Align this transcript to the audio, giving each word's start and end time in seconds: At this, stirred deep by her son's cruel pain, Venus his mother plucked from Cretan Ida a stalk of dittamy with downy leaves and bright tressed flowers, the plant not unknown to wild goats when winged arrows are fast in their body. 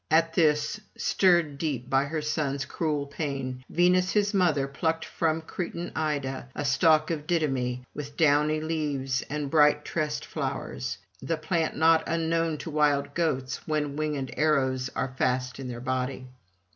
At 0.09 0.33
this, 0.33 0.79
stirred 0.97 1.59
deep 1.59 1.87
by 1.87 2.05
her 2.05 2.23
son's 2.23 2.65
cruel 2.65 3.05
pain, 3.05 3.63
Venus 3.69 4.13
his 4.13 4.33
mother 4.33 4.67
plucked 4.67 5.05
from 5.05 5.41
Cretan 5.43 5.91
Ida 5.95 6.49
a 6.55 6.65
stalk 6.65 7.11
of 7.11 7.27
dittamy 7.27 7.83
with 7.93 8.17
downy 8.17 8.61
leaves 8.61 9.21
and 9.29 9.51
bright 9.51 9.85
tressed 9.85 10.25
flowers, 10.25 10.97
the 11.21 11.37
plant 11.37 11.75
not 11.77 12.03
unknown 12.07 12.57
to 12.57 12.71
wild 12.71 13.13
goats 13.13 13.57
when 13.67 13.95
winged 13.95 14.33
arrows 14.37 14.89
are 14.95 15.13
fast 15.19 15.59
in 15.59 15.67
their 15.67 15.79
body. 15.81 16.25